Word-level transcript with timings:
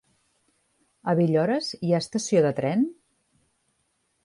A 1.13 1.15
Villores 1.19 1.69
hi 1.89 1.95
ha 1.97 2.01
estació 2.05 2.43
de 2.47 2.53
tren? 2.63 2.89